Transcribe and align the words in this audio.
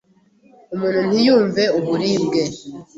umuntu 0.73 0.99
ntiyumve 1.09 1.63
uburibwe, 1.79 2.43